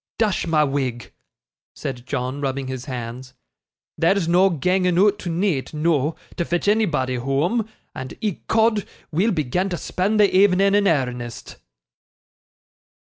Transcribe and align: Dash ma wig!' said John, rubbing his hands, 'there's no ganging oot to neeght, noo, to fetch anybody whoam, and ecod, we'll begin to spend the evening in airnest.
Dash 0.17 0.47
ma 0.47 0.65
wig!' 0.65 1.13
said 1.75 2.07
John, 2.07 2.41
rubbing 2.41 2.65
his 2.65 2.85
hands, 2.85 3.35
'there's 3.99 4.27
no 4.27 4.49
ganging 4.49 4.97
oot 4.97 5.19
to 5.19 5.29
neeght, 5.29 5.75
noo, 5.75 6.13
to 6.37 6.43
fetch 6.43 6.67
anybody 6.67 7.17
whoam, 7.19 7.69
and 7.93 8.15
ecod, 8.19 8.87
we'll 9.11 9.29
begin 9.31 9.69
to 9.69 9.77
spend 9.77 10.19
the 10.19 10.35
evening 10.35 10.73
in 10.73 10.87
airnest. 10.87 11.57